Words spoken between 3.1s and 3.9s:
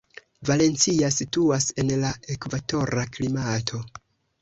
klimato.